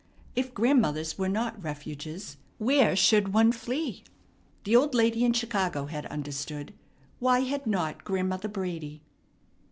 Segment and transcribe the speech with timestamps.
[0.35, 4.03] If grandmothers were not refuges, where should one flee?
[4.63, 6.73] The old lady in Chicago had understood;
[7.19, 9.03] why had not Grandmother Brady?